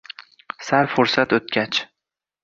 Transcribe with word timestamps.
Sal 0.67 0.87
fursat 0.93 1.35
o'tgach: 1.37 1.83